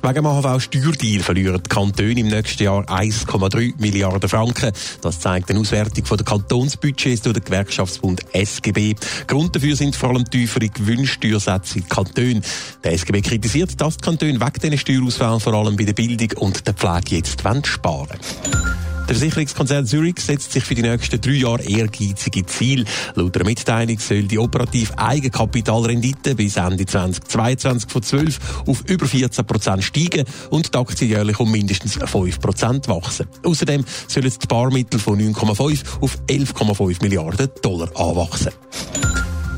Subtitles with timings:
[0.00, 4.72] Wegen dem AHV-Steuerdeal verlieren die Kantone im nächsten Jahr 1,3 Milliarden Franken.
[5.02, 8.94] Das zeigt eine Auswertung der Kantonsbudgets durch den Gewerkschaftsbund SGB.
[9.26, 12.42] Grund dafür sind vor allem tiefere Gewinnsteuersätze in Kantonen.
[12.84, 16.66] Der SGB kritisiert, dass die Kantone wegen diesen Steuerausfällen vor allem bei der Bildung und
[16.66, 18.87] der Pflege jetzt sparen wollen.
[19.08, 22.84] Der Versicherungskonzern Zurich setzt sich für die nächsten drei Jahre ehrgeizige Ziele.
[23.14, 29.46] Laut der Mitteilung soll die operative Eigenkapitalrendite bis Ende 2022 von 12 auf über 14
[29.46, 33.28] Prozent steigen und die Aktie jährlich um mindestens 5 Prozent wachsen.
[33.44, 38.52] Außerdem sollen die Barmittel von 9,5 auf 11,5 Milliarden Dollar anwachsen.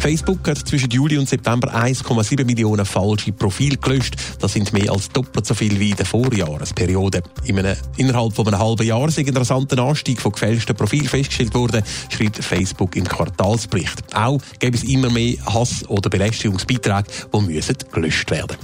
[0.00, 4.16] Facebook hat zwischen Juli und September 1,7 Millionen falsche Profile gelöscht.
[4.40, 7.22] Das sind mehr als doppelt so viel wie in der Vorjahresperiode.
[7.44, 11.54] In einem, innerhalb von einem halben Jahr ist ein rasanter Anstieg von gefälschten Profilen festgestellt
[11.54, 14.02] worden, schreibt Facebook im Quartalsbericht.
[14.14, 18.56] Auch gäbe es immer mehr Hass- oder Belästigungsbeiträge, die müssen gelöscht werden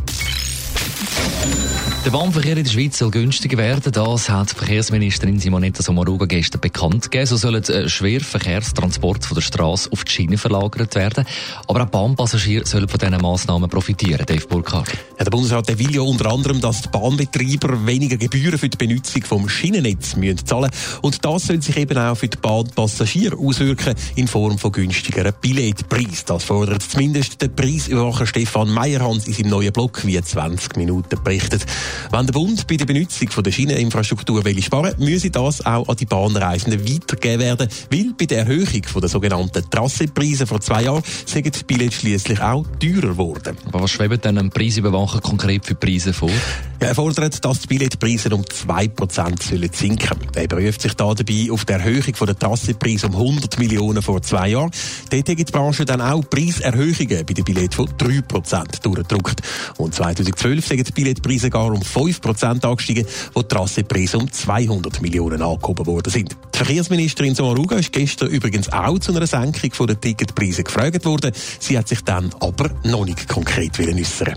[2.06, 3.90] der Bahnverkehr in der Schweiz soll günstiger werden.
[3.90, 7.26] Das hat Verkehrsministerin Simonetta Sommaruga gestern bekannt gegeben.
[7.26, 11.24] So sollen äh, Schwerverkehrstransporte von der Straße auf die Schiene verlagert werden.
[11.66, 14.24] Aber auch Bahnpassagiere sollen von diesen Massnahmen profitieren.
[14.24, 14.92] Dave Burkhardt.
[15.18, 19.24] Ja, der Bundesrat will ja unter anderem, dass die Bahnbetreiber weniger Gebühren für die Benutzung
[19.24, 20.70] vom Schienennetz müssen zahlen
[21.02, 26.24] Und das soll sich eben auch für die Bahnpassagiere auswirken in Form von günstigeren Billetpreis.
[26.24, 31.66] Das fordert zumindest der Preisüberwacher Stefan Meyerhans in seinem neuen Blog wie 20 Minuten berichtet.
[32.10, 35.96] Wenn der Bund bei der Benutzung von der Schieneninfrastruktur will sparen müsse das auch an
[35.96, 41.02] die Bahnreisenden weitergegeben werden, weil bei der Erhöhung von der sogenannten Trassepreise vor zwei Jahren
[41.24, 43.56] sind die Billette schließlich auch teurer geworden.
[43.66, 46.30] Aber was schwebt denn ein Preisüberwacher konkret für Preise vor?
[46.78, 50.18] Er fordert, dass die Billetpreise um 2% sollen sinken.
[50.34, 54.50] Er beruft sich da dabei auf die Erhöhung der Trassepreise um 100 Millionen vor zwei
[54.50, 54.70] Jahren.
[55.10, 59.40] Dort hat die Branche dann auch Preiserhöhungen bei den Billetten von 3% durchgedrückt.
[59.78, 65.42] Und 2012 sind die Billetpreise gar um 5% angestiegen, wo die Trassepreise um 200 Millionen
[65.42, 66.36] angehoben worden sind.
[66.54, 71.32] Die Verkehrsministerin Sommaruga ist gestern übrigens auch zu einer Senkung der Ticketpreise gefragt worden.
[71.58, 74.36] Sie hat sich dann aber noch nicht konkret äußern